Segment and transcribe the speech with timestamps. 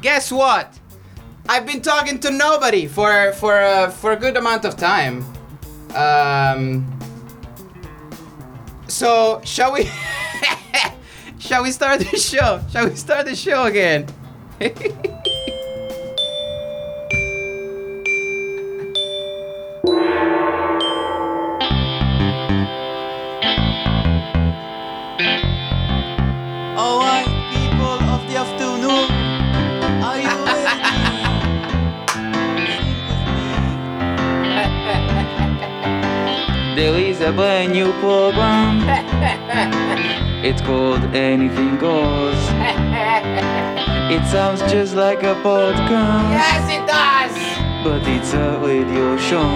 [0.00, 0.78] guess what?
[1.48, 5.24] I've been talking to nobody for for uh, for a good amount of time.
[5.94, 6.86] Um.
[8.86, 9.90] So shall we?
[11.38, 12.60] shall we start the show?
[12.70, 14.06] Shall we start the show again?
[36.78, 38.86] There is a brand new program.
[40.48, 42.38] It's called Anything Goes.
[44.14, 47.34] It sounds just like a podcast, yes, it does.
[47.82, 49.50] but it's a radio show.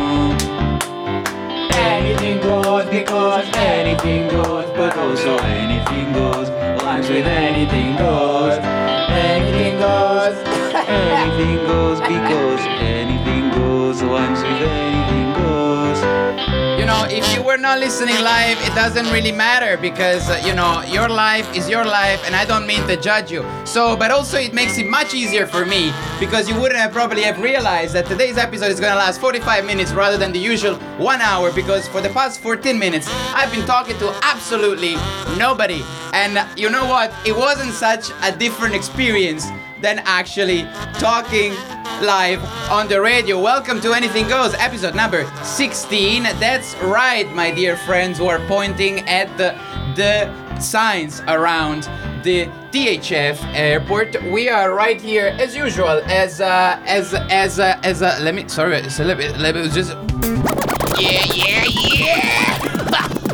[1.95, 6.51] Anything goes because anything goes, but also anything goes.
[6.83, 8.59] Rhymes with anything goes.
[9.31, 10.37] Anything goes.
[10.75, 12.61] anything goes because
[12.97, 14.03] anything goes.
[14.03, 16.72] Rhymes with anything goes.
[17.15, 21.11] If you were not listening live, it doesn't really matter because, uh, you know, your
[21.11, 23.45] life is your life and I don't mean to judge you.
[23.67, 27.21] So, but also it makes it much easier for me because you wouldn't have probably
[27.25, 31.21] have realized that today's episode is gonna last 45 minutes rather than the usual one
[31.21, 34.95] hour because for the past 14 minutes I've been talking to absolutely
[35.37, 35.83] nobody.
[36.15, 37.13] And you know what?
[37.27, 39.49] It wasn't such a different experience
[39.83, 40.63] than actually
[40.95, 41.53] talking
[42.01, 43.41] live on the radio.
[43.41, 46.23] Welcome to Anything Goes, episode number 16.
[46.23, 49.59] That's right, my dear friends who are pointing at the,
[49.97, 51.83] the signs around
[52.23, 54.23] the THF airport.
[54.23, 58.49] We are right here as usual as uh, as as uh, as uh, let me
[58.49, 59.97] sorry so let me let me just
[61.01, 61.65] yeah yeah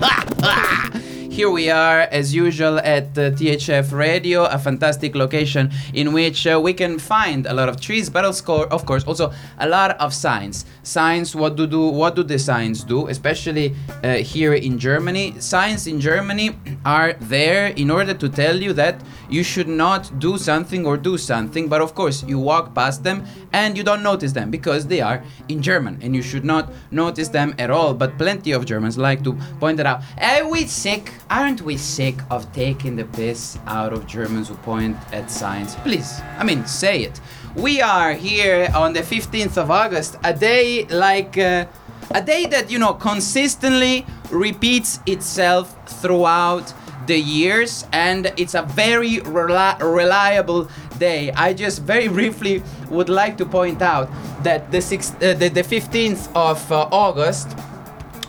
[0.01, 0.95] yeah
[1.39, 6.61] Here we are, as usual, at the THF Radio, a fantastic location in which uh,
[6.61, 10.65] we can find a lot of trees, but of course, also a lot of signs.
[10.89, 11.89] Signs, what do do?
[11.89, 13.09] What do the signs do?
[13.09, 18.73] Especially uh, here in Germany, signs in Germany are there in order to tell you
[18.73, 21.69] that you should not do something or do something.
[21.69, 25.23] But of course, you walk past them and you don't notice them because they are
[25.51, 27.93] in German, and you should not notice them at all.
[27.93, 30.01] But plenty of Germans like to point it out.
[30.17, 31.13] Are we sick?
[31.29, 35.75] Aren't we sick of taking the piss out of Germans who point at signs?
[35.85, 37.21] Please, I mean, say it.
[37.59, 41.67] We are here on the 15th of August, a day like uh,
[42.13, 46.73] a day that you know consistently repeats itself throughout
[47.07, 50.69] the years, and it's a very reli- reliable
[50.99, 51.33] day.
[51.33, 54.09] I just very briefly would like to point out
[54.45, 57.57] that the six, uh, the, the 15th of uh, August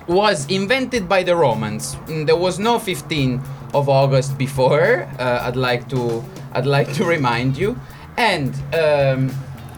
[0.08, 1.96] was invented by the Romans.
[2.08, 5.08] Mm, There was no 15th of August before.
[5.20, 6.24] Uh, I'd like to
[6.54, 7.78] I'd like to remind you.
[8.20, 9.32] And um,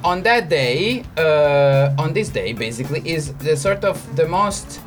[0.04, 4.82] on that day, uh, on this day, basically, is the sort of the most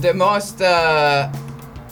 [0.00, 0.62] the most.
[0.62, 1.28] Uh,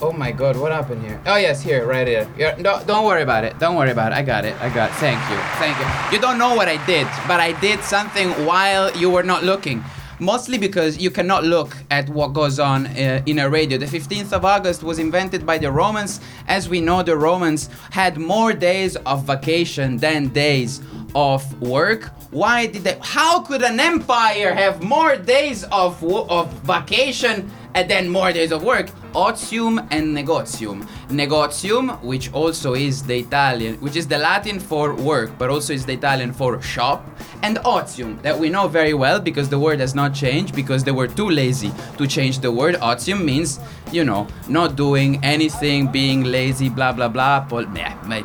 [0.01, 1.19] oh my God, what happened here?
[1.25, 2.25] Oh yes, here, right here.
[2.37, 3.59] Yeah, no, don't worry about it.
[3.59, 4.15] Don't worry about it.
[4.15, 4.55] I got it.
[4.61, 4.91] I got.
[4.91, 4.95] It.
[4.95, 5.37] Thank you.
[5.59, 5.87] Thank you.
[6.15, 9.83] You don't know what I did, but I did something while you were not looking.
[10.19, 13.77] Mostly because you cannot look at what goes on uh, in a radio.
[13.77, 16.21] The 15th of August was invented by the Romans.
[16.47, 20.81] As we know, the Romans had more days of vacation than days
[21.15, 22.11] of work.
[22.31, 22.97] Why did they?
[23.01, 28.63] How could an empire have more days of of vacation and then more days of
[28.63, 28.89] work?
[29.15, 30.85] Otium and negotium.
[31.09, 35.85] Negotium, which also is the Italian, which is the Latin for work, but also is
[35.85, 37.09] the Italian for shop,
[37.41, 40.91] and otium, that we know very well because the word has not changed because they
[40.91, 42.75] were too lazy to change the word.
[42.75, 47.39] Otium means, you know, not doing anything, being lazy, blah blah blah.
[47.39, 47.67] Pol-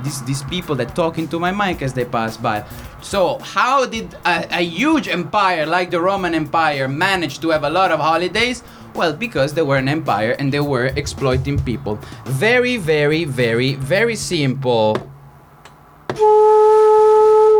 [0.02, 2.64] these these people that talk into my mic as they pass by.
[3.02, 7.70] So, how did a, a huge empire like the Roman Empire manage to have a
[7.70, 8.62] lot of holidays?
[8.94, 11.98] Well, because they were an empire and they were exploiting people.
[12.26, 14.96] Very, very, very, very simple.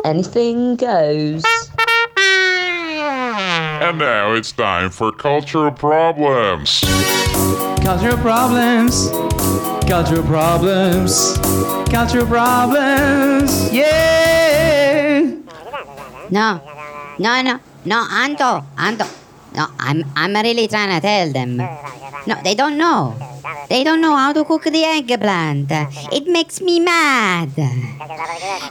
[0.05, 1.45] Anything goes.
[3.81, 6.81] And now it's time for cultural problems.
[7.83, 9.09] Cultural problems.
[9.89, 11.39] Cultural problems.
[11.89, 13.73] Cultural problems.
[13.73, 15.21] Yeah.
[16.31, 16.61] No,
[17.19, 19.20] no, no, no, Anto, Anto.
[19.55, 21.57] No, I'm, I'm really trying to tell them.
[22.27, 23.17] No, they don't know.
[23.69, 25.71] They don't know how to cook the eggplant.
[26.13, 27.51] It makes me mad.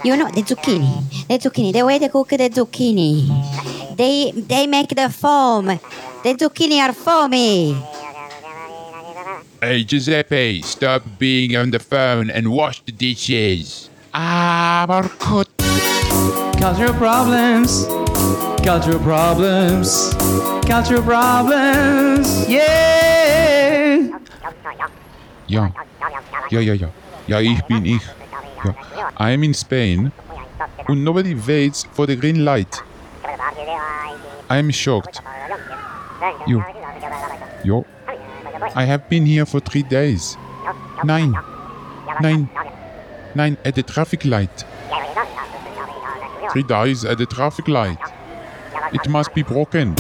[0.04, 3.96] You know, the zucchini, the zucchini, the way they cook the zucchini.
[3.98, 5.66] They, they make the foam.
[5.68, 7.76] The zucchini are foamy.
[9.62, 13.90] Hey Giuseppe, stop being on the phone and wash the dishes.
[14.14, 15.44] Ah, Marco.
[16.60, 17.86] Cultural problems.
[18.63, 20.13] Cultural problems.
[20.65, 22.47] Cultural problems.
[22.47, 24.09] Yeah.
[25.47, 25.71] Ja.
[26.51, 26.89] Ja, ja, ja.
[27.27, 28.01] Ja, ich bin ich.
[28.63, 28.73] Ja.
[29.19, 30.11] I am in Spain
[30.88, 32.83] and nobody waits for the green light.
[34.50, 35.21] I am shocked.
[36.45, 36.63] You.
[37.63, 37.85] Yo.
[38.75, 40.38] I have been here for three days.
[41.03, 41.33] Nine.
[42.21, 42.50] Nine.
[43.35, 44.65] Nine at the traffic light.
[46.51, 48.00] Three days at the traffic light.
[48.91, 49.95] It must be broken.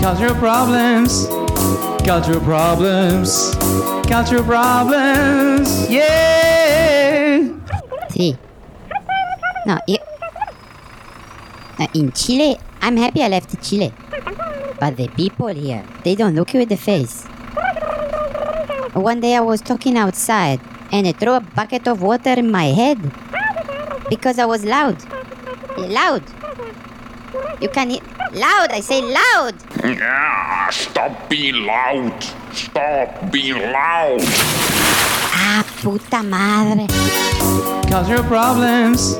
[0.00, 1.26] Cultural problems.
[2.06, 3.54] Cultural problems.
[4.08, 5.90] Cultural problems.
[5.90, 7.48] Yeah.
[8.08, 8.38] See.
[9.66, 9.98] No, you,
[11.78, 13.92] uh, in Chile, I'm happy I left Chile.
[14.80, 17.24] But the people here, they don't look you in the face.
[18.94, 20.60] One day I was talking outside
[20.90, 22.98] and they threw a bucket of water in my head
[24.08, 24.96] because I was loud.
[25.76, 26.22] Loud.
[27.60, 28.00] You can hear.
[28.32, 29.54] Loud, I say loud.
[29.84, 32.22] Yeah, stop being loud.
[32.52, 34.20] Stop being loud.
[35.34, 36.86] Ah, puta madre.
[37.90, 39.14] Cultural problems.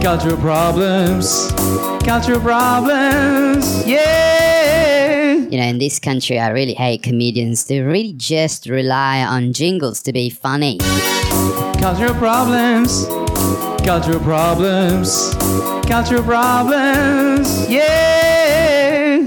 [0.00, 1.52] Cultural problems.
[2.02, 3.86] Cultural problems.
[3.86, 5.34] Yeah.
[5.34, 7.64] You know, in this country, I really hate comedians.
[7.64, 10.78] They really just rely on jingles to be funny.
[11.78, 13.04] Cultural problems.
[13.84, 15.34] Cultural problems.
[15.90, 17.68] Cultural problems.
[17.68, 19.26] Yeah.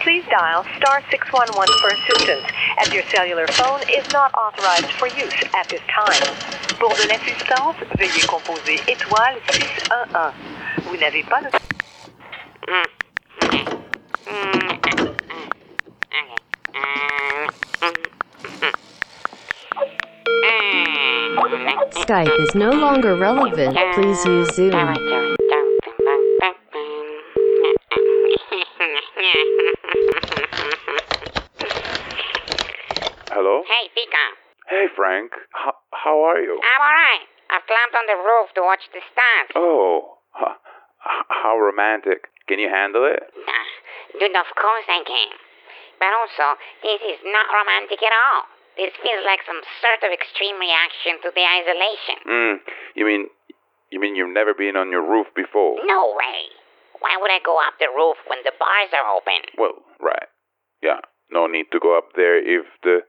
[0.00, 2.44] Please dial star 611 for assistance
[2.80, 6.36] as your cellular phone is not authorized for use at this time.
[6.78, 10.34] Pour de l'assistance, veuillez composer étoile 611.
[10.84, 11.48] Vous n'avez pas de...
[12.68, 12.84] Mm.
[14.26, 14.68] Mm.
[16.74, 17.15] Mm.
[21.36, 23.76] Skype is no longer relevant.
[23.94, 24.72] Please use Zoom.
[33.30, 33.62] Hello?
[33.68, 34.24] Hey, Fika.
[34.68, 35.30] Hey, Frank.
[35.54, 36.56] H- how are you?
[36.56, 37.26] I'm alright.
[37.52, 39.48] I've climbed on the roof to watch the stars.
[39.54, 42.26] Oh, h- h- how romantic.
[42.48, 43.22] Can you handle it?
[43.26, 43.66] Ah,
[44.18, 45.30] Dude, of course I can.
[45.98, 48.42] But also, this is not romantic at all.
[48.76, 52.16] This feels like some sort of extreme reaction to the isolation.
[52.28, 52.56] Mm,
[52.94, 53.22] you mean
[53.88, 55.80] you mean you've never been on your roof before?
[55.88, 56.52] No way.
[57.00, 59.40] Why would I go up the roof when the bars are open?
[59.56, 60.28] Well, right.
[60.82, 61.00] Yeah,
[61.30, 63.00] no need to go up there if the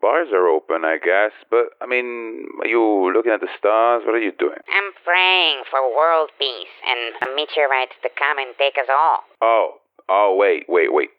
[0.00, 1.32] bars are open, I guess.
[1.50, 4.02] But I mean, are you looking at the stars?
[4.04, 4.60] What are you doing?
[4.68, 9.24] I'm praying for world peace and a meteorite to come and take us all.
[9.42, 11.10] Oh, oh, wait, wait, wait.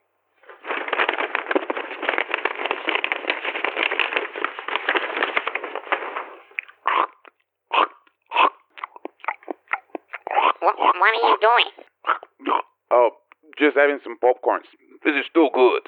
[10.66, 11.70] What, what are you doing?
[12.92, 13.10] Oh,
[13.58, 14.62] just having some popcorn.
[15.06, 15.84] This is too good.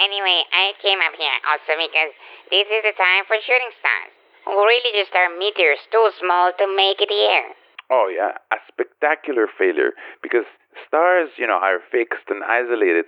[0.00, 2.12] anyway, I came up here also because
[2.50, 4.13] this is the time for shooting stars.
[4.54, 7.44] Really just are meteors too small to make it here.
[7.90, 9.92] Oh yeah, a spectacular failure
[10.22, 10.46] because
[10.86, 13.04] stars, you know, are fixed and isolated,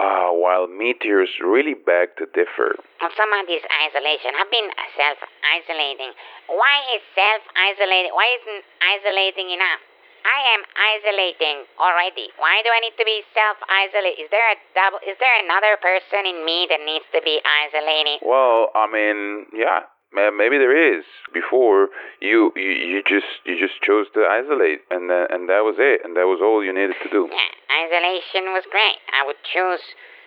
[0.00, 2.76] uh, while meteors really beg to differ.
[3.00, 6.12] Well, some of this isolation have been self-isolating.
[6.48, 8.12] Why is self-isolating?
[8.12, 9.80] Why isn't isolating enough?
[10.26, 12.34] I am isolating already.
[12.42, 14.26] Why do I need to be self-isolated?
[14.26, 14.98] Is there a double?
[15.06, 18.18] Is there another person in me that needs to be isolating?
[18.26, 21.04] Well, I mean, yeah, maybe there is.
[21.32, 21.88] Before
[22.20, 26.02] you, you, you just you just chose to isolate, and uh, and that was it,
[26.04, 27.28] and that was all you needed to do.
[27.30, 28.98] Yeah, isolation was great.
[29.12, 29.82] I would choose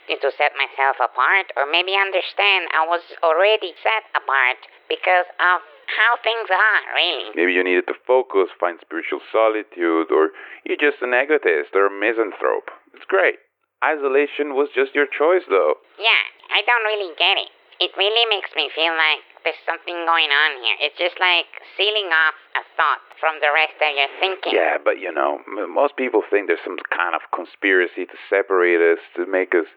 [0.10, 4.58] to set myself apart, or maybe understand I was already set apart
[4.90, 7.30] because of how things are, really.
[7.38, 10.34] Maybe you needed to focus, find spiritual solitude, or
[10.66, 12.74] you're just an egotist or a misanthrope.
[12.98, 13.38] It's great.
[13.86, 15.78] Isolation was just your choice, though.
[16.02, 17.50] Yeah, I don't really get it.
[17.80, 20.78] It really makes me feel like there's something going on here.
[20.84, 24.54] It's just like sealing off a thought from the rest of your thinking.
[24.56, 28.82] Yeah, but you know, m- most people think there's some kind of conspiracy to separate
[28.82, 29.68] us, to make us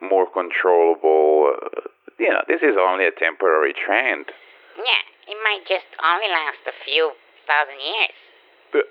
[0.00, 1.56] more controllable.
[1.56, 4.32] Uh, you know, this is only a temporary trend.
[4.76, 7.12] Yeah, it might just only last a few
[7.48, 8.16] thousand years.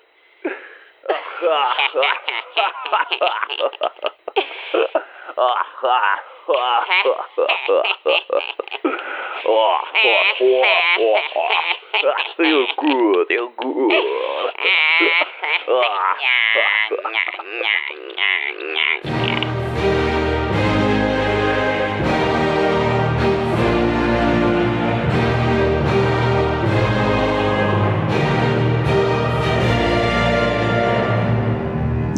[12.38, 13.92] You're good, you're good.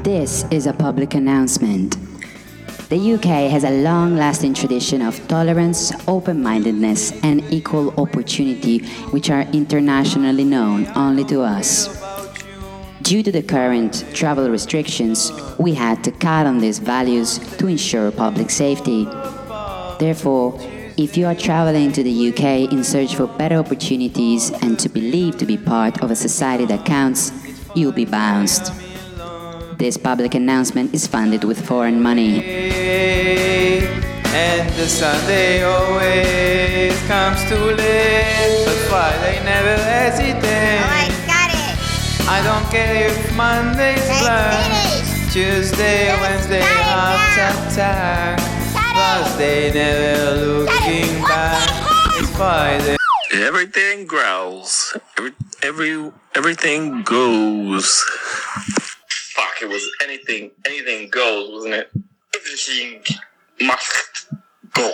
[0.04, 2.07] This is a public announcement.
[2.90, 8.80] The UK has a long lasting tradition of tolerance, open mindedness, and equal opportunity,
[9.12, 11.90] which are internationally known only to us.
[13.02, 18.10] Due to the current travel restrictions, we had to cut on these values to ensure
[18.10, 19.04] public safety.
[20.00, 20.58] Therefore,
[20.96, 25.38] if you are traveling to the UK in search for better opportunities and to believe
[25.40, 27.34] to be part of a society that counts,
[27.76, 28.72] you'll be bounced.
[29.78, 32.42] This public announcement is funded with foreign money.
[34.34, 40.42] And the Sunday always comes too late, but Friday never hesitates.
[41.30, 41.78] got it.
[42.28, 48.40] I don't care if Monday's blank, Tuesday, Wednesday, heart attack.
[48.98, 51.62] Thursday, never looking back.
[52.18, 52.98] It's Friday.
[53.32, 54.98] Everything growls.
[55.20, 58.04] Every, every everything goes.
[59.58, 59.70] Fuck!
[59.70, 60.52] It was anything.
[60.66, 61.92] Anything goes, wasn't it?
[62.36, 63.04] Everything
[63.62, 64.28] must
[64.74, 64.92] go.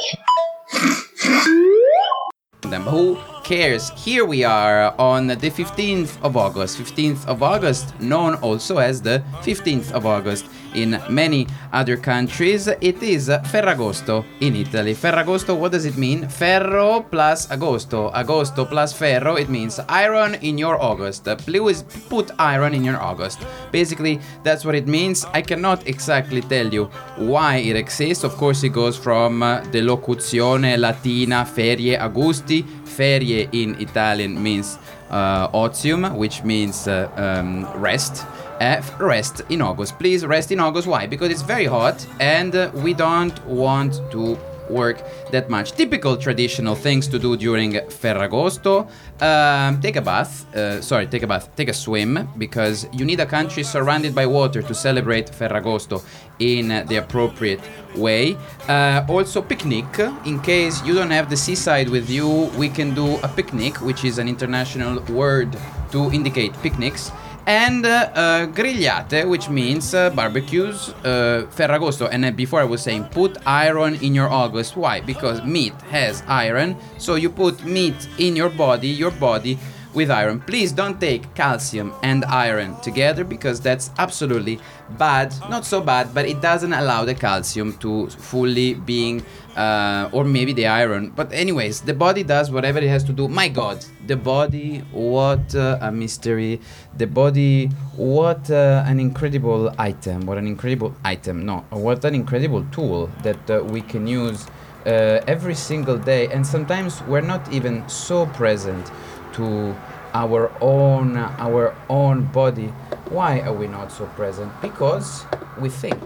[2.69, 2.83] them.
[2.83, 3.89] Who cares?
[3.91, 6.77] Here we are on the 15th of August.
[6.77, 12.67] 15th of August, known also as the 15th of August in many other countries.
[12.67, 14.93] It is Ferragosto in Italy.
[14.93, 16.27] Ferragosto, what does it mean?
[16.27, 18.11] Ferro plus agosto.
[18.13, 21.25] Agosto plus ferro, it means iron in your August.
[21.45, 23.39] Please put iron in your August.
[23.71, 25.25] Basically, that's what it means.
[25.33, 26.85] I cannot exactly tell you
[27.17, 28.23] why it exists.
[28.23, 32.63] Of course, it goes from uh, the locuzione latina ferie augusti.
[32.85, 34.77] Ferie in Italian means
[35.09, 38.25] uh, otium, which means uh, um, rest.
[38.63, 39.99] Uh, rest in August.
[39.99, 40.87] Please rest in August.
[40.87, 41.05] Why?
[41.05, 44.37] Because it's very hot and uh, we don't want to
[44.69, 45.73] work that much.
[45.73, 48.87] Typical traditional things to do during Ferragosto.
[49.21, 50.31] Um, take a bath.
[50.55, 51.53] Uh, sorry, take a bath.
[51.57, 56.01] Take a swim because you need a country surrounded by water to celebrate Ferragosto
[56.39, 57.59] in the appropriate
[57.97, 58.37] way.
[58.69, 59.99] Uh, also, picnic.
[60.25, 64.05] In case you don't have the seaside with you, we can do a picnic, which
[64.05, 65.57] is an international word
[65.91, 67.11] to indicate picnics
[67.45, 72.07] and uh, uh, grigliate, which means uh, barbecues, Ferragosto.
[72.11, 74.75] And before I was saying, put iron in your August.
[74.77, 75.01] Why?
[75.01, 79.57] Because meat has iron, so you put meat in your body, your body
[79.93, 80.39] with iron.
[80.41, 84.59] Please don't take calcium and iron together because that's absolutely
[84.97, 85.33] bad.
[85.49, 89.23] Not so bad, but it doesn't allow the calcium to fully being,
[89.55, 91.11] uh, or maybe the iron.
[91.15, 93.27] But anyways, the body does whatever it has to do.
[93.27, 96.59] My God, the body, what uh, a mystery.
[96.97, 100.25] The body, what uh, an incredible item.
[100.25, 101.45] What an incredible item.
[101.45, 104.45] No, what an incredible tool that uh, we can use.
[104.85, 108.91] Uh, every single day, and sometimes we're not even so present
[109.33, 109.75] to
[110.13, 112.67] our own our own body.
[113.09, 114.51] Why are we not so present?
[114.61, 115.25] Because
[115.59, 115.99] we think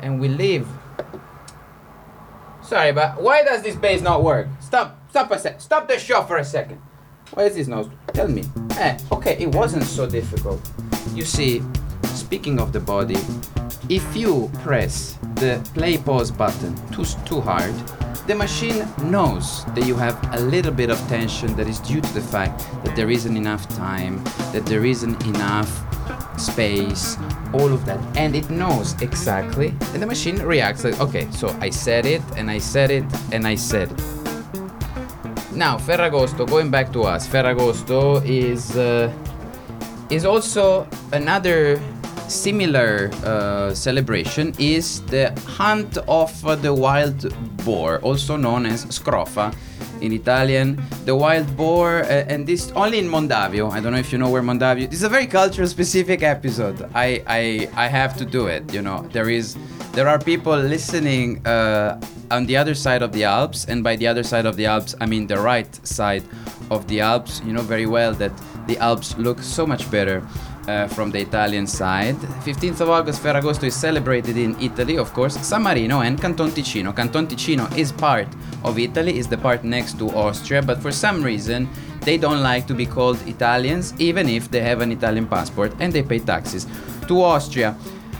[0.00, 0.68] and we live.
[2.62, 4.48] Sorry but why does this bass not work?
[4.60, 6.80] Stop stop a sec stop the show for a second.
[7.34, 8.44] Why is this not tell me.
[8.78, 10.60] Eh okay it wasn't so difficult.
[11.14, 11.62] You see
[12.04, 13.18] speaking of the body
[13.88, 17.74] if you press the play pause button too too hard
[18.28, 22.12] the machine knows that you have a little bit of tension that is due to
[22.12, 25.70] the fact that there isn't enough time, that there isn't enough
[26.38, 27.16] space,
[27.54, 27.98] all of that.
[28.18, 32.50] And it knows exactly, and the machine reacts like, okay, so I said it, and
[32.50, 33.98] I said it, and I said it.
[35.52, 39.10] Now, Ferragosto, going back to us, Ferragosto is uh,
[40.10, 41.80] is also another
[42.28, 46.30] similar uh, celebration is the hunt of
[46.62, 47.32] the wild
[47.64, 49.54] boar, also known as scrofa
[50.00, 50.80] in Italian.
[51.04, 53.70] The wild boar, uh, and this only in Mondavio.
[53.70, 54.88] I don't know if you know where Mondavio.
[54.88, 56.88] This is a very cultural specific episode.
[56.94, 58.72] I I I have to do it.
[58.72, 59.56] You know, there is
[59.92, 64.06] there are people listening uh, on the other side of the Alps, and by the
[64.06, 66.22] other side of the Alps, I mean the right side
[66.70, 67.40] of the Alps.
[67.44, 68.32] You know very well that
[68.66, 70.22] the Alps look so much better
[70.68, 72.16] uh, from the Italian side.
[72.44, 76.94] 15th of August, Ferragosto is celebrated in Italy, of course, San Marino and Canton Ticino.
[76.94, 78.28] Canton Ticino is part
[78.64, 81.68] of Italy, is the part next to Austria, but for some reason
[82.02, 85.92] they don't like to be called Italians, even if they have an Italian passport and
[85.92, 86.66] they pay taxes
[87.08, 87.76] to Austria.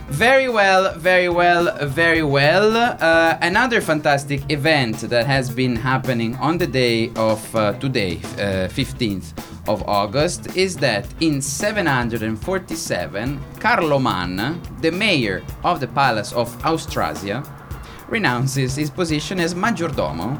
[0.09, 2.75] Very well, very well, very well.
[2.75, 8.69] Uh, another fantastic event that has been happening on the day of uh, today, uh,
[8.73, 9.35] 15th
[9.69, 17.43] of August, is that in 747, Carloman, the mayor of the Palace of Austrasia,
[18.09, 20.39] renounces his position as majordomo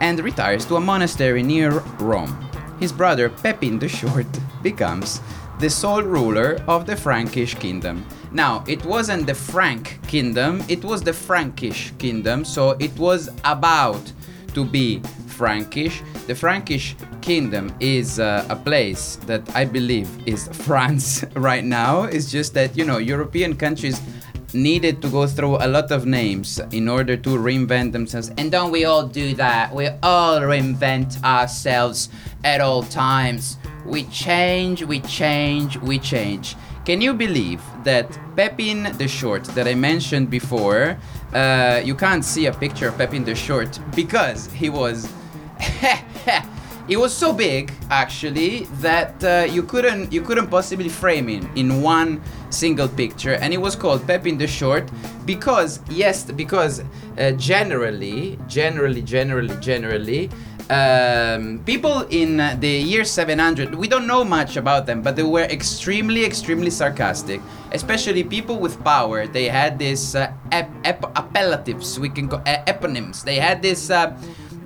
[0.00, 2.36] and retires to a monastery near Rome.
[2.78, 4.26] His brother Pepin the Short
[4.62, 5.20] becomes
[5.58, 8.06] the sole ruler of the Frankish kingdom.
[8.30, 14.12] Now, it wasn't the Frank kingdom, it was the Frankish kingdom, so it was about
[14.54, 16.02] to be Frankish.
[16.26, 22.04] The Frankish kingdom is uh, a place that I believe is France right now.
[22.04, 24.00] It's just that, you know, European countries
[24.54, 28.30] needed to go through a lot of names in order to reinvent themselves.
[28.38, 29.74] And don't we all do that?
[29.74, 32.08] We all reinvent ourselves
[32.44, 33.58] at all times.
[33.84, 36.56] We change, we change, we change.
[36.84, 40.96] Can you believe that Pepin the Short that I mentioned before?
[41.34, 45.12] Uh, you can't see a picture of Pepin the Short because he was.
[46.88, 51.82] he was so big actually that uh, you couldn't you couldn't possibly frame him in
[51.82, 54.88] one single picture and it was called Pepin the Short
[55.26, 56.80] because yes because
[57.18, 60.30] uh, generally generally generally generally
[60.70, 65.44] um, people in the year 700 we don't know much about them but they were
[65.44, 67.40] extremely extremely sarcastic
[67.72, 72.64] especially people with power they had these uh, ep- ep- appellatives we can call uh,
[72.66, 74.16] eponyms they had this uh,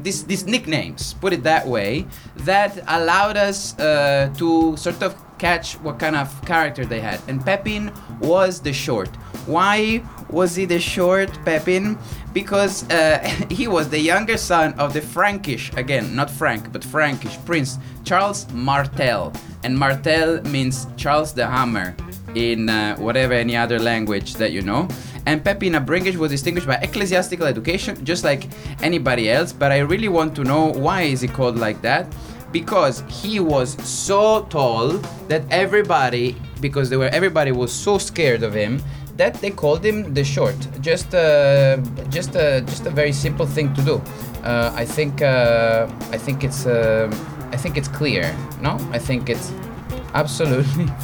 [0.02, 2.06] these, these nicknames, put it that way,
[2.38, 7.20] that allowed us uh, to sort of catch what kind of character they had.
[7.28, 9.08] And Pepin was the short.
[9.46, 11.98] Why was he the short Pepin?
[12.32, 13.18] Because uh,
[13.50, 18.50] he was the younger son of the Frankish, again, not Frank, but Frankish prince Charles
[18.52, 19.32] Martel.
[19.62, 21.94] And Martel means Charles the Hammer
[22.34, 24.88] in uh, whatever any other language that you know.
[25.26, 28.48] And Pepin Abringis was distinguished by ecclesiastical education, just like
[28.82, 29.52] anybody else.
[29.52, 32.12] But I really want to know why is he called like that?
[32.50, 34.88] Because he was so tall
[35.28, 38.82] that everybody, because they were everybody was so scared of him
[39.16, 40.56] that they called him the short.
[40.80, 41.76] Just, uh,
[42.08, 44.02] just, uh, just a very simple thing to do.
[44.42, 47.08] Uh, I think, uh, I think it's, uh,
[47.52, 48.34] I think it's clear.
[48.60, 49.52] No, I think it's
[50.14, 50.86] absolutely.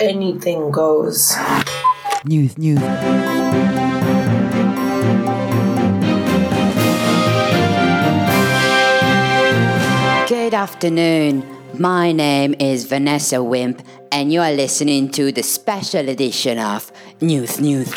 [0.00, 1.36] Anything goes.
[2.24, 2.80] News, news.
[10.28, 11.51] Good afternoon.
[11.78, 17.60] My name is Vanessa Wimp, and you are listening to the special edition of News,
[17.60, 17.94] News.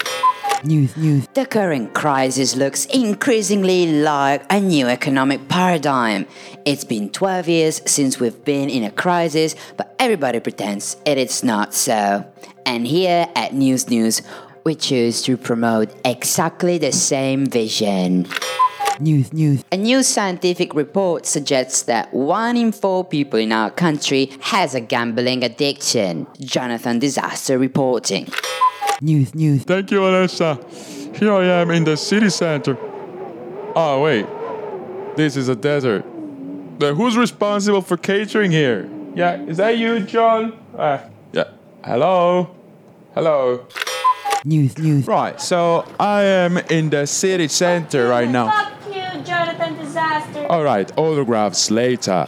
[0.64, 1.28] News, news.
[1.34, 6.26] The current crisis looks increasingly like a new economic paradigm.
[6.64, 11.44] It's been 12 years since we've been in a crisis, but everybody pretends it is
[11.44, 12.26] not so.
[12.66, 14.22] And here at News News,
[14.64, 18.26] we choose to promote exactly the same vision.
[18.99, 19.63] News, news.
[19.71, 24.79] A new scientific report suggests that one in four people in our country has a
[24.79, 26.27] gambling addiction.
[26.39, 28.27] Jonathan Disaster reporting.
[29.01, 29.63] News, news.
[29.63, 30.58] Thank you, Vanessa.
[31.13, 32.77] Here I am in the city center.
[33.75, 34.25] Oh, wait.
[35.17, 36.05] This is a desert.
[36.79, 38.89] Then who's responsible for catering here?
[39.13, 40.58] Yeah, is that you, John?
[40.77, 40.99] Uh,
[41.34, 41.45] yeah.
[41.84, 42.55] Hello?
[43.13, 43.65] Hello?
[44.45, 45.08] News, news.
[45.08, 48.64] Right, so I am in the city center right now.
[50.15, 50.54] Fuck you, Jonathan Disaster.
[50.54, 52.28] Alright, autographs later.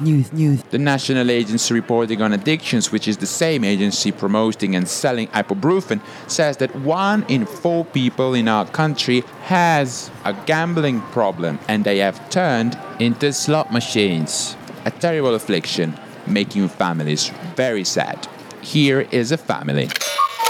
[0.00, 0.62] News, news.
[0.64, 6.00] The National Agency Reporting on Addictions, which is the same agency promoting and selling ibuprofen,
[6.28, 11.98] says that one in four people in our country has a gambling problem and they
[11.98, 14.56] have turned into slot machines.
[14.84, 15.94] A terrible affliction,
[16.26, 18.26] making families very sad.
[18.62, 19.88] Here is a family.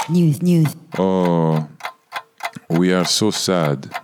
[0.08, 0.74] News, news.
[0.98, 1.68] Oh,
[2.70, 3.94] we are so sad.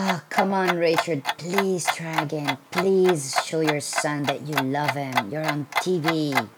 [0.00, 1.24] Oh, come on, Richard.
[1.38, 2.56] Please try again.
[2.70, 5.12] Please show your son that you love him.
[5.28, 6.48] You're on TV.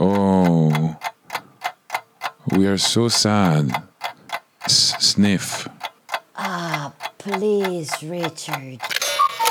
[0.00, 0.96] Oh,
[2.56, 3.70] we are so sad.
[4.64, 5.68] S- sniff.
[6.34, 8.80] Ah, please, Richard.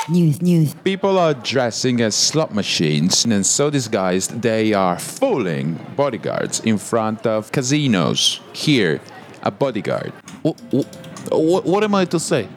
[0.10, 0.74] News, news.
[0.84, 7.28] People are dressing as slot machines and so disguised they are fooling bodyguards in front
[7.28, 8.40] of casinos.
[8.54, 9.00] Here,
[9.44, 10.12] a bodyguard.
[10.42, 12.48] What, what, what am I to say?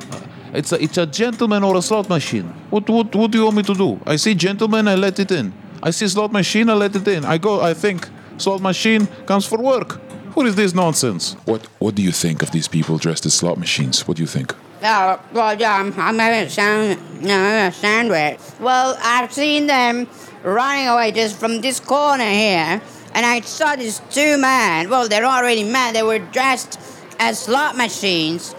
[0.52, 2.46] It's a, it's a gentleman or a slot machine.
[2.70, 4.00] What, what, what do you want me to do?
[4.06, 5.52] I see gentleman, I let it in.
[5.82, 7.24] I see slot machine, I let it in.
[7.24, 8.08] I go, I think
[8.38, 10.00] slot machine comes for work.
[10.34, 11.34] What is this nonsense?
[11.44, 14.06] What What do you think of these people dressed as slot machines?
[14.06, 14.54] What do you think?
[14.82, 18.40] Oh, well, yeah, I'm, I'm having a, sand, no, I'm having a sandwich.
[18.60, 20.06] Well, I've seen them
[20.44, 22.80] running away just from this corner here,
[23.12, 24.88] and I saw these two men.
[24.88, 26.78] Well, they're already really men, they were dressed
[27.18, 28.54] as slot machines.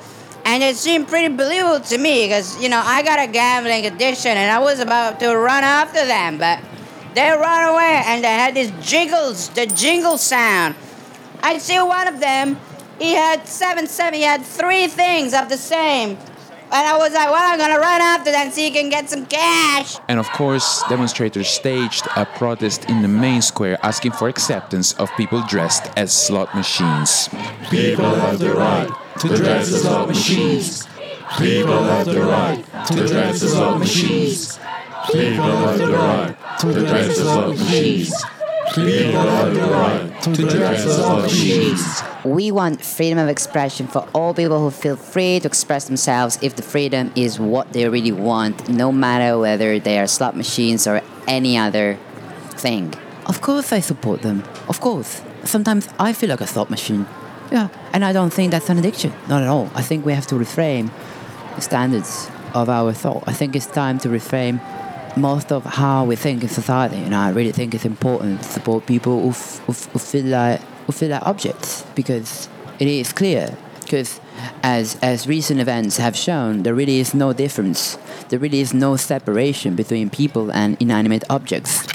[0.45, 4.32] And it seemed pretty believable to me because, you know, I got a gambling addiction
[4.32, 6.60] and I was about to run after them, but
[7.13, 10.75] they ran away and they had these jiggles, the jingle sound.
[11.41, 12.58] I see one of them,
[12.99, 16.17] he had seven, seven, he had three things of the same.
[16.71, 19.25] And I was like, well, I'm gonna run after them so you can get some
[19.25, 19.97] cash.
[20.08, 25.10] And of course, demonstrators staged a protest in the main square asking for acceptance of
[25.17, 27.28] people dressed as slot machines.
[27.71, 30.88] People have the right to dress as slot machines.
[31.38, 34.60] People have the right to dress as slot machines.
[35.12, 38.13] People have the right to dress as slot machines.
[38.73, 42.01] People have the right to dress as slot machines.
[42.23, 46.55] We want freedom of expression for all people who feel free to express themselves if
[46.55, 51.01] the freedom is what they really want, no matter whether they are slot machines or
[51.27, 51.97] any other
[52.51, 52.93] thing.
[53.25, 54.43] Of course, I support them.
[54.67, 55.21] Of course.
[55.43, 57.05] Sometimes I feel like a slot machine.
[57.51, 59.12] Yeah, and I don't think that's an addiction.
[59.27, 59.69] Not at all.
[59.73, 60.91] I think we have to reframe
[61.55, 63.23] the standards of our thought.
[63.27, 64.59] I think it's time to reframe
[65.17, 66.97] most of how we think in society.
[66.97, 70.25] And I really think it's important to support people who, f- who, f- who feel
[70.25, 72.47] like who feel like objects because
[72.79, 73.55] it is clear.
[73.81, 74.21] Because
[74.62, 77.97] as as recent events have shown, there really is no difference.
[78.29, 81.88] There really is no separation between people and inanimate objects.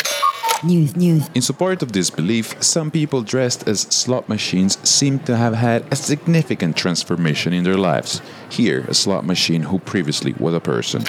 [0.63, 1.29] News, news.
[1.35, 5.85] In support of this belief, some people dressed as slot machines seem to have had
[5.93, 8.23] a significant transformation in their lives.
[8.49, 11.05] Here, a slot machine who previously was a person.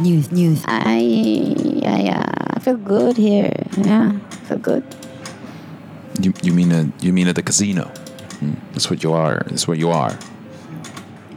[0.00, 0.62] News, news.
[0.66, 3.52] I, I, uh, I feel good here.
[3.76, 4.84] Yeah, I feel good.
[6.20, 7.88] You, you mean a, you mean at the casino?
[8.38, 9.42] Hmm, That's what you are.
[9.48, 10.16] That's where you are.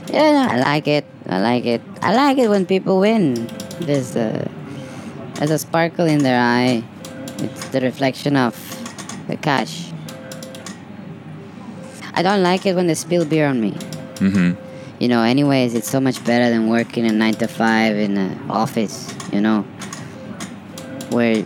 [0.08, 1.06] Yeah, I like it.
[1.28, 1.82] I like it.
[2.02, 3.48] I like it when people win.
[3.82, 4.50] There's a,
[5.36, 6.84] there's a sparkle in their eye.
[7.42, 8.56] It's the reflection of
[9.28, 9.92] the cash.
[12.14, 13.72] I don't like it when they spill beer on me.
[13.72, 15.02] Mm-hmm.
[15.02, 18.50] You know, anyways, it's so much better than working a nine to five in an
[18.50, 19.14] office.
[19.34, 19.62] You know,
[21.10, 21.44] where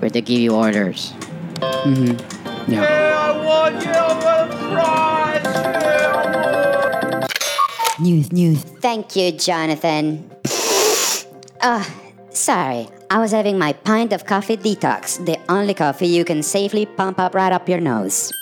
[0.00, 1.12] where they give you orders.
[1.60, 2.72] Mm-hmm.
[2.72, 3.02] Yeah.
[8.00, 8.62] News, news.
[8.64, 10.28] Thank you, Jonathan.
[11.64, 11.88] Ah,
[12.30, 12.88] sorry.
[13.12, 17.18] I was having my pint of coffee detox, the only coffee you can safely pump
[17.18, 18.32] up right up your nose.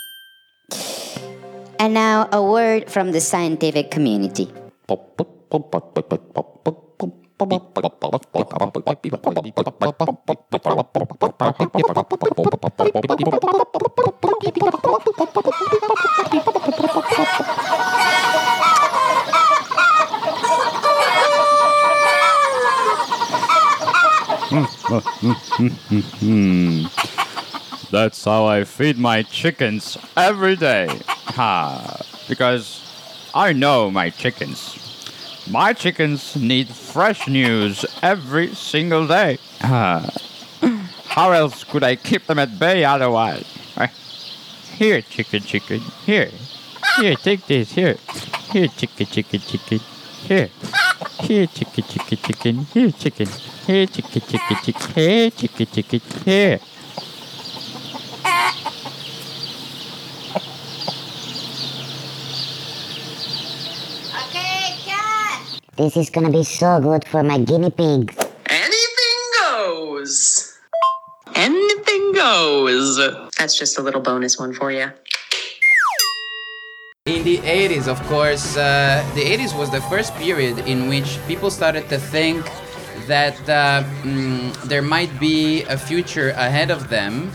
[1.77, 4.47] And now, a word from the scientific community.
[24.51, 24.83] That's
[28.25, 30.89] how I feed my chickens every day.
[31.07, 32.01] Ha!
[32.27, 32.81] Because
[33.33, 34.77] I know my chickens.
[35.49, 39.37] My chickens need fresh news every single day.
[39.61, 40.09] Ha!
[41.05, 43.45] How else could I keep them at bay otherwise?
[43.77, 43.87] Uh,
[44.75, 45.79] Here, chicken, chicken.
[46.05, 46.29] Here.
[46.97, 47.71] Here, take this.
[47.71, 47.95] Here.
[48.51, 49.79] Here, chicken, chicken, chicken.
[50.27, 50.49] Here.
[51.21, 52.65] Here, chicken, chicken, chicken.
[52.65, 53.29] Here, chicken.
[53.71, 54.91] Here, chicken, chicken, chicken.
[54.95, 56.01] Here, chicken, chicken.
[56.25, 56.59] Here.
[65.77, 68.13] This is gonna be so good for my guinea pigs.
[68.49, 70.59] Anything goes.
[71.35, 72.99] Anything goes.
[73.39, 74.91] That's just a little bonus one for you.
[77.05, 81.49] In the 80s, of course, uh, the 80s was the first period in which people
[81.49, 82.45] started to think
[83.07, 87.31] that uh, mm, there might be a future ahead of them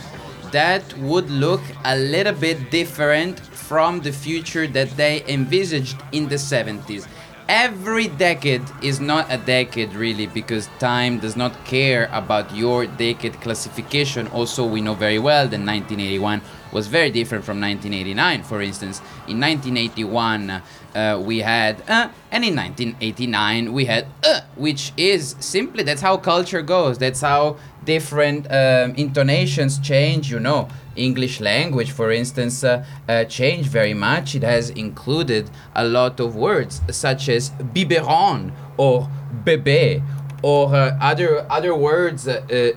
[0.52, 6.36] that would look a little bit different from the future that they envisaged in the
[6.36, 7.06] 70s.
[7.48, 13.40] Every decade is not a decade really because time does not care about your decade
[13.40, 14.26] classification.
[14.28, 18.42] Also, we know very well that 1981 was very different from 1989.
[18.42, 20.50] For instance, in 1981
[20.96, 26.16] uh, we had uh, and in 1989 we had uh, which is simply that's how
[26.16, 26.98] culture goes.
[26.98, 30.32] That's how different um, intonations change.
[30.32, 34.34] You know, English language, for instance, uh, uh, changed very much.
[34.34, 39.08] It has included a lot of words such as biberon or
[39.44, 40.02] bébé
[40.42, 42.28] or uh, other other words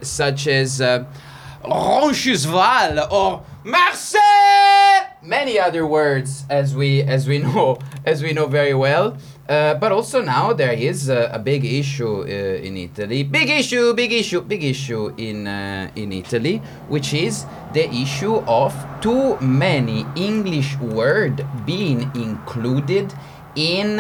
[0.01, 1.05] such as uh,
[1.63, 4.78] Roncheval or Marseille.
[5.39, 9.15] Many other words as we as we know as we know very well.
[9.47, 13.23] Uh, but also now there is a, a big issue uh, in Italy.
[13.23, 16.58] Big issue, big issue, big issue in uh, in Italy,
[16.89, 23.08] which is the issue of too many English word being included
[23.56, 23.95] in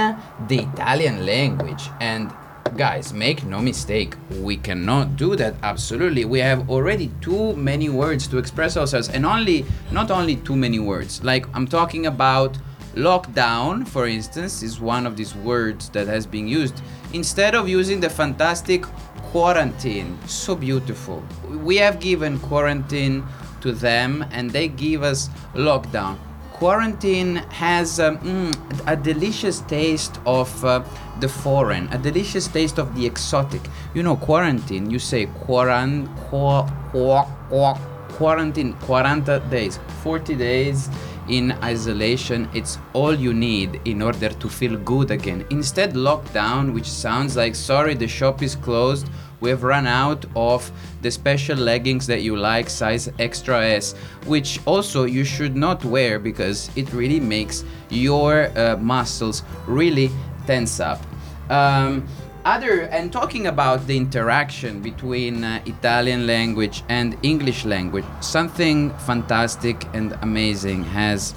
[0.49, 2.27] the Italian language and
[2.77, 6.25] guys make no mistake we cannot do that absolutely.
[6.25, 10.79] We have already too many words to express ourselves and only not only too many
[10.79, 12.57] words like i'm talking about
[12.95, 16.81] lockdown for instance is one of these words that has been used.
[17.13, 18.83] Instead of using the fantastic
[19.31, 21.23] quarantine so beautiful.
[21.63, 23.23] We have given quarantine
[23.61, 26.17] to them and they give us lockdown
[26.59, 28.53] quarantine has um, mm,
[28.85, 30.83] a delicious taste of uh,
[31.21, 33.61] the foreign, a delicious taste of the exotic.
[33.93, 40.89] You know, quarantine, you say quaran, qua, qua, qua, quarantine, 40 days, 40 days
[41.29, 42.49] in isolation.
[42.53, 45.45] It's all you need in order to feel good again.
[45.51, 49.07] Instead, lockdown, which sounds like sorry, the shop is closed.
[49.39, 50.71] We have run out of
[51.01, 53.93] the special leggings that you like, size extra S,
[54.25, 60.09] which also you should not wear because it really makes your uh, muscles really
[60.45, 61.01] tense up.
[61.49, 62.07] Um,
[62.45, 69.85] other and talking about the interaction between uh, Italian language and English language, something fantastic
[69.93, 71.33] and amazing has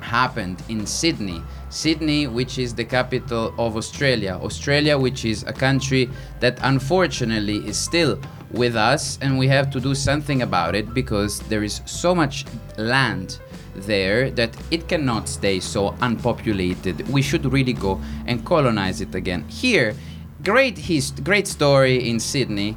[0.00, 1.42] happened in Sydney.
[1.70, 4.38] Sydney, which is the capital of Australia.
[4.42, 6.08] Australia, which is a country
[6.40, 8.18] that unfortunately is still
[8.50, 12.46] with us, and we have to do something about it because there is so much
[12.78, 13.38] land
[13.74, 17.06] there that it cannot stay so unpopulated.
[17.08, 19.44] We should really go and colonize it again.
[19.48, 19.94] Here,
[20.42, 22.76] great hist- great story in Sydney.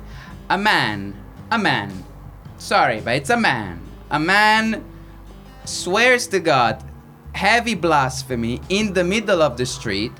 [0.49, 1.15] A man,
[1.49, 2.03] a man,
[2.57, 3.79] sorry, but it's a man.
[4.09, 4.83] A man
[5.63, 6.83] swears to God
[7.33, 10.11] heavy blasphemy in the middle of the street.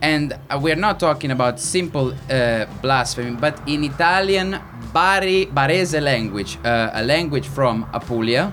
[0.00, 4.58] And we're not talking about simple uh, blasphemy, but in Italian
[4.92, 8.52] Bari, Barese language, uh, a language from Apulia.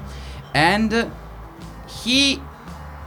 [0.54, 1.12] And
[2.04, 2.40] he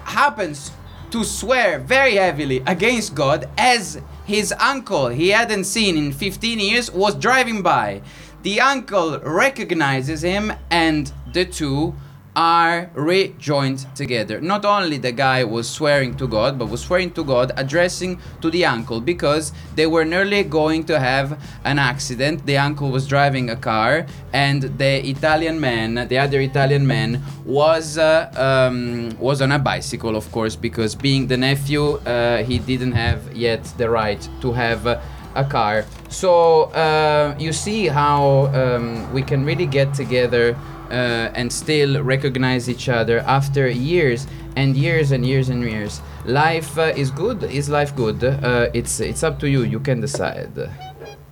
[0.05, 0.73] happens
[1.13, 6.91] to swear very heavily against God as his uncle he hadn't seen in 15 years
[6.91, 8.03] was driving by.
[8.43, 11.95] The uncle recognizes him and the two
[12.35, 14.41] are rejoined together.
[14.41, 18.51] Not only the guy was swearing to God, but was swearing to God addressing to
[18.51, 22.47] the uncle because they were nearly going to have an accident.
[22.47, 27.99] The uncle was driving a car, and the Italian man, the other Italian man, was
[27.99, 32.93] uh, um, was on a bicycle, of course, because being the nephew, uh, he didn't
[32.93, 34.87] have yet the right to have.
[34.87, 35.01] Uh,
[35.35, 35.85] a car.
[36.09, 40.57] So uh, you see how um, we can really get together
[40.93, 44.27] and still recognize each other after years
[44.57, 46.01] and years and years and years.
[46.25, 47.43] Life uh, is good.
[47.45, 48.23] Is life good?
[48.23, 49.63] Uh, it's it's up to you.
[49.63, 50.53] You can decide.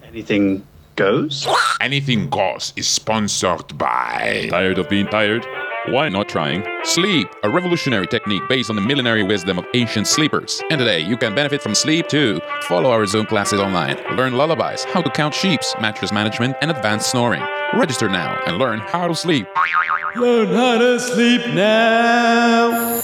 [0.04, 1.46] Anything goes?
[1.80, 4.48] Anything Goes is sponsored by.
[4.50, 5.46] Tired of being tired?
[5.86, 6.62] Why not trying?
[6.84, 10.62] Sleep, a revolutionary technique based on the millenary wisdom of ancient sleepers.
[10.70, 12.38] And today, you can benefit from sleep too.
[12.64, 13.96] Follow our Zoom classes online.
[14.14, 17.42] Learn lullabies, how to count sheeps, mattress management, and advanced snoring.
[17.72, 19.46] Register now and learn how to sleep.
[20.16, 23.00] Learn how to sleep now.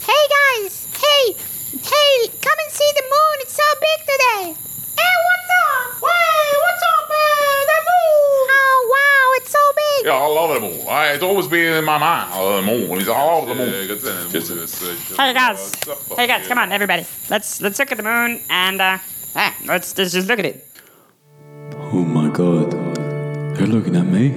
[0.00, 0.24] Hey
[0.56, 0.88] guys!
[0.96, 1.36] Hey!
[1.82, 2.28] Hey!
[2.40, 3.36] Come and see the moon!
[3.40, 4.56] It's so big today!
[4.96, 6.00] Hey, what's up?
[6.00, 7.10] Hey, what's up?
[7.10, 8.48] Uh, the moon!
[8.56, 9.99] Oh wow, it's so big!
[10.10, 10.88] Yeah, I love the moon.
[10.88, 12.32] I, it's always been in my mind.
[12.32, 12.98] I love the moon.
[12.98, 13.72] It's all over the moon.
[15.16, 15.72] Hey guys,
[16.16, 17.06] hey guys, come on, everybody.
[17.30, 18.98] Let's let's look at the moon and uh,
[19.36, 20.66] ah, let's, let's just look at it.
[21.92, 22.72] Oh my god.
[23.54, 24.30] they're looking at me?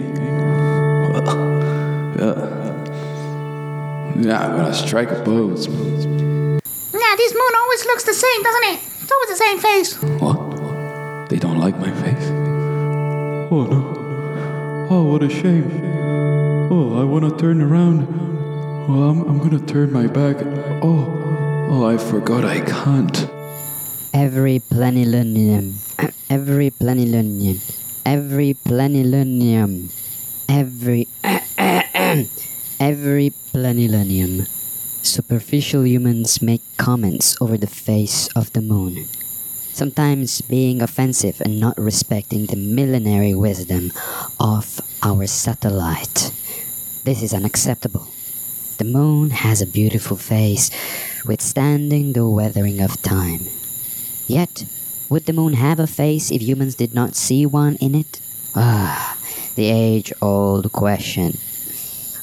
[2.21, 2.61] Yeah.
[4.21, 5.65] Yeah, I'm gonna strike a pose.
[5.65, 8.79] Yeah, this moon always looks the same, doesn't it?
[9.01, 9.99] It's always the same face.
[10.21, 11.29] What?
[11.29, 12.29] They don't like my face?
[13.49, 13.92] Oh no.
[14.89, 15.69] Oh, what a shame.
[16.71, 18.07] Oh, I wanna turn around.
[18.89, 20.37] Oh, I'm, I'm gonna turn my back.
[20.83, 21.07] Oh,
[21.69, 23.29] oh, I forgot I can't.
[24.13, 25.79] Every plenilunium,
[26.29, 27.57] every plenilunium,
[28.05, 29.89] every plenilunium,
[30.49, 31.07] every
[32.79, 34.47] every plenilunium.
[35.01, 39.07] Superficial humans make comments over the face of the moon,
[39.73, 43.91] sometimes being offensive and not respecting the millenary wisdom
[44.39, 46.31] of our satellite.
[47.03, 48.07] This is unacceptable.
[48.77, 50.69] The moon has a beautiful face,
[51.25, 53.47] withstanding the weathering of time.
[54.27, 54.65] Yet,
[55.09, 58.21] would the moon have a face if humans did not see one in it?
[58.55, 59.17] Ah,
[59.55, 61.37] the age old question.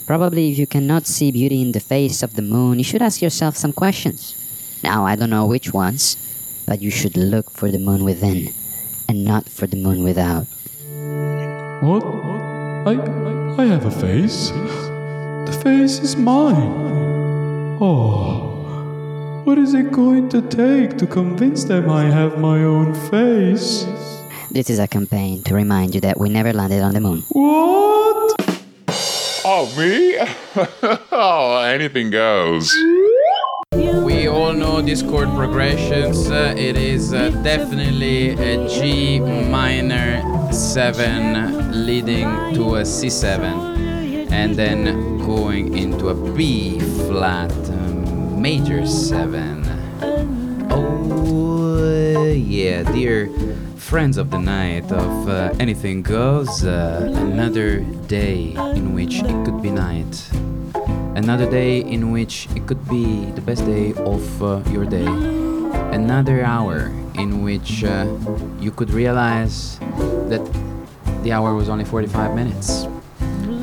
[0.07, 3.23] Probably if you cannot see beauty in the face of the moon, you should ask
[3.23, 4.35] yourself some questions.
[4.83, 6.17] Now, I don't know which ones,
[6.71, 8.47] but you should look for the moon within
[9.09, 10.47] and not for the moon without.
[11.83, 12.07] What?
[12.87, 12.95] I,
[13.59, 14.51] I have a face.
[15.51, 16.71] The face is mine.
[17.83, 19.43] Oh.
[19.43, 23.85] What is it going to take to convince them I have my own face?
[24.53, 27.25] This is a campaign to remind you that we never landed on the moon.
[27.31, 28.39] What?
[29.45, 30.19] Oh, me?
[31.11, 32.73] oh, anything goes.
[34.51, 36.29] All know these chord progressions.
[36.29, 40.21] Uh, it is uh, definitely a G minor
[40.53, 49.63] 7 leading to a C7 and then going into a B flat um, major 7.
[50.69, 53.31] Oh, yeah, dear
[53.77, 59.63] friends of the night of uh, Anything Goes, uh, another day in which it could
[59.63, 60.29] be night.
[61.21, 65.05] Another day in which it could be the best day of uh, your day.
[65.93, 68.09] Another hour in which uh,
[68.59, 69.79] you could realize
[70.33, 70.41] that
[71.23, 72.87] the hour was only 45 minutes.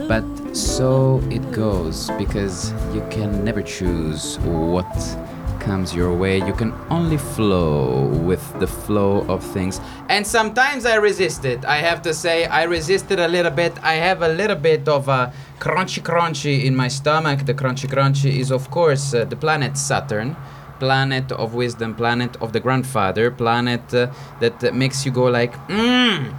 [0.08, 0.24] But
[0.56, 4.94] so it goes because you can never choose what
[5.68, 6.38] comes your way.
[6.38, 9.82] You can only flow with the flow of things.
[10.08, 11.66] And sometimes I resist it.
[11.66, 13.74] I have to say, I resisted a little bit.
[13.84, 17.46] I have a little bit of a crunchy crunchy in my stomach.
[17.46, 20.36] The crunchy crunchy is, of course, uh, the planet Saturn.
[20.80, 24.08] Planet of wisdom, planet of the grandfather, planet uh,
[24.40, 26.32] that uh, makes you go like, mmm,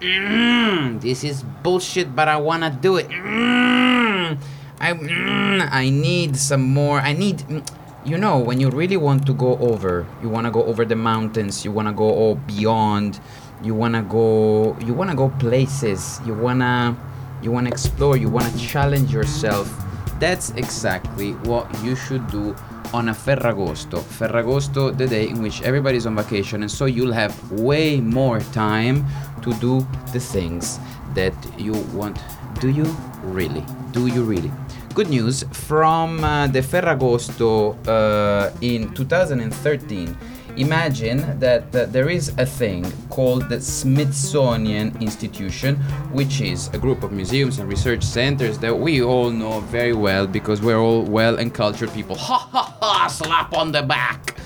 [0.00, 3.08] mmm, this is bullshit, but I wanna do it.
[3.08, 4.36] Mmm,
[4.80, 6.98] I, mm, I need some more.
[6.98, 7.62] I need, mm,
[8.06, 11.64] you know, when you really want to go over, you wanna go over the mountains,
[11.64, 13.18] you wanna go all beyond,
[13.64, 16.96] you wanna go, you wanna go places, you wanna,
[17.42, 19.68] you wanna explore, you wanna challenge yourself.
[20.20, 22.54] That's exactly what you should do
[22.94, 23.98] on a Ferragosto.
[24.00, 29.04] Ferragosto, the day in which everybody's on vacation, and so you'll have way more time
[29.42, 30.78] to do the things
[31.14, 32.18] that you want.
[32.60, 32.84] Do you
[33.24, 33.64] really?
[33.90, 34.52] Do you really?
[34.96, 40.16] Good news from uh, the Ferragosto uh, in 2013.
[40.56, 45.76] Imagine that there is a thing called the Smithsonian Institution,
[46.12, 50.26] which is a group of museums and research centers that we all know very well
[50.26, 52.16] because we're all well and cultured people.
[52.16, 53.06] Ha ha ha!
[53.08, 54.38] Slap on the back!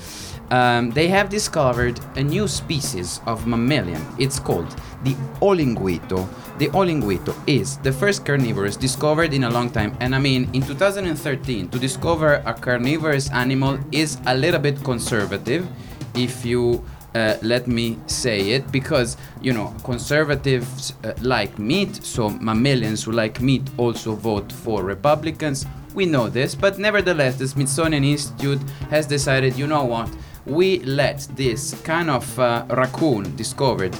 [0.51, 4.05] Um, they have discovered a new species of mammalian.
[4.19, 6.27] It's called the olinguito.
[6.57, 9.95] The olinguito is the first carnivorous discovered in a long time.
[9.99, 15.67] And I mean, in 2013, to discover a carnivorous animal is a little bit conservative,
[16.13, 16.83] if you
[17.13, 23.11] uh, let me say it, because you know conservatives uh, like meat, so mammalians who
[23.11, 25.65] like meat also vote for Republicans.
[25.93, 30.09] We know this, but nevertheless, the Smithsonian Institute has decided, you know what?
[30.45, 33.93] We let this kind of uh, raccoon discovered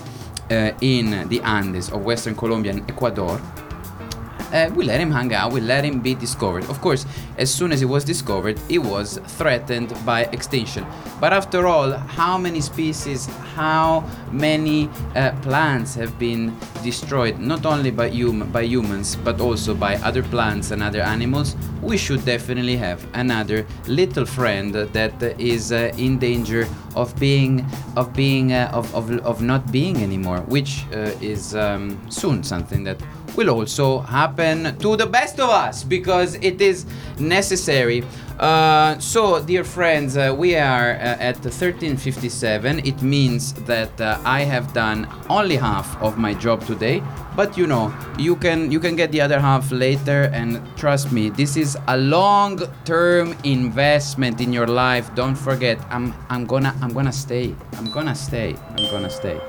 [0.52, 3.40] Eh, in the Andes of Western Colombia and Ecuador.
[4.52, 6.64] Uh, we let him hang out, we let him be discovered.
[6.66, 7.06] Of course,
[7.38, 10.86] as soon as it was discovered, it was threatened by extinction.
[11.20, 17.92] But after all, how many species, how many uh, plants have been destroyed, not only
[17.92, 21.56] by, hum- by humans, but also by other plants and other animals?
[21.82, 28.14] We should definitely have another little friend that is uh, in danger of being, of
[28.14, 33.02] being, uh, of, of, of not being anymore, which uh, is um, soon something that
[33.36, 36.86] will also happen to the best of us because it is
[37.20, 38.04] necessary.
[38.40, 42.80] Uh, so, dear friends, uh, we are uh, at 1357.
[42.80, 47.04] It means that uh, I have done only half of my job today,
[47.36, 50.24] but you know, you can you can get the other half later.
[50.34, 55.14] And trust me, this is a long-term investment in your life.
[55.14, 57.54] Don't forget, I'm I'm gonna I'm gonna stay.
[57.78, 58.56] I'm gonna stay.
[58.76, 59.40] I'm gonna stay.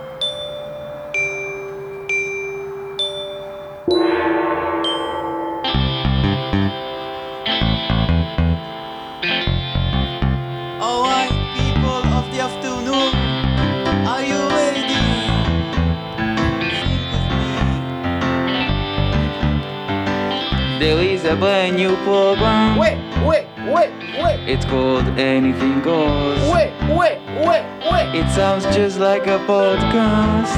[22.04, 22.78] Program.
[22.78, 23.90] Wait, wait, wait,
[24.22, 24.38] wait.
[24.48, 26.38] It's called Anything Goes.
[26.52, 28.06] Wait, wait, wait, wait.
[28.14, 30.52] It sounds just like a podcast.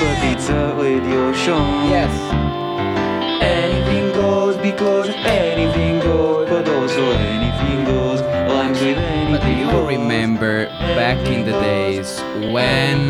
[0.00, 1.62] But it's a radio show.
[1.88, 2.12] Yes.
[3.42, 5.83] Anything goes because anything
[9.86, 10.66] remember
[10.96, 12.20] back in the days
[12.52, 13.08] when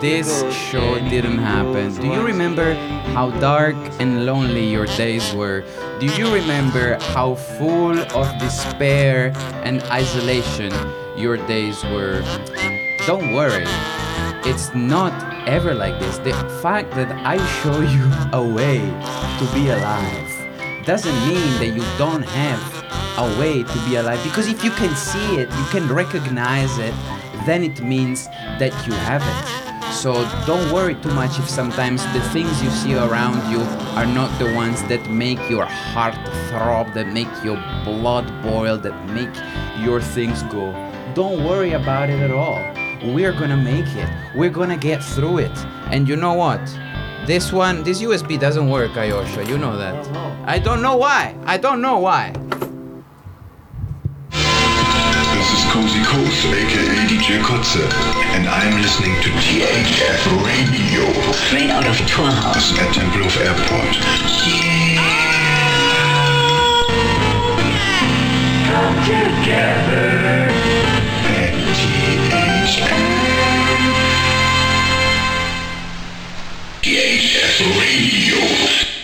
[0.00, 1.94] this show didn't happen?
[1.94, 2.74] Do you remember
[3.14, 5.64] how dark and lonely your days were?
[6.00, 9.32] Do you remember how full of despair
[9.64, 10.72] and isolation
[11.16, 12.22] your days were?
[13.06, 13.66] Don't worry,
[14.44, 15.12] it's not
[15.48, 16.18] ever like this.
[16.18, 16.32] The
[16.62, 22.22] fact that I show you a way to be alive doesn't mean that you don't
[22.22, 22.79] have
[23.16, 26.94] a way to be alive because if you can see it, you can recognize it,
[27.46, 28.26] then it means
[28.58, 29.60] that you have it.
[29.92, 30.14] So
[30.46, 33.60] don't worry too much if sometimes the things you see around you
[33.98, 36.14] are not the ones that make your heart
[36.48, 39.34] throb, that make your blood boil, that make
[39.84, 40.72] your things go.
[41.14, 42.60] Don't worry about it at all.
[43.14, 44.08] We're gonna make it.
[44.36, 45.58] We're gonna get through it.
[45.90, 46.60] And you know what?
[47.26, 49.46] This one, this USB doesn't work, Ayosha.
[49.48, 49.94] You know that.
[50.46, 51.36] I don't know why.
[51.44, 52.32] I don't know why.
[55.70, 57.86] Cozy Coast, aka DJ Koze,
[58.34, 61.06] and I'm listening to THF Radio.
[61.46, 63.94] Straight out of Torhaus at Tempelhof Airport.
[68.66, 70.50] Come together
[71.38, 72.90] at THF.
[76.82, 78.99] THF Radio.